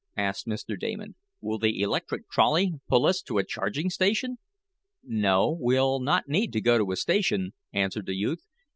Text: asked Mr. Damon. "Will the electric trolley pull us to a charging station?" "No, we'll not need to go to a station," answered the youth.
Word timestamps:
asked 0.17 0.47
Mr. 0.47 0.79
Damon. 0.79 1.13
"Will 1.41 1.59
the 1.59 1.79
electric 1.79 2.27
trolley 2.27 2.73
pull 2.89 3.05
us 3.05 3.21
to 3.21 3.37
a 3.37 3.43
charging 3.45 3.91
station?" 3.91 4.39
"No, 5.03 5.55
we'll 5.59 5.99
not 5.99 6.27
need 6.27 6.51
to 6.53 6.59
go 6.61 6.79
to 6.79 6.91
a 6.91 6.95
station," 6.95 7.53
answered 7.71 8.07
the 8.07 8.15
youth. 8.15 8.43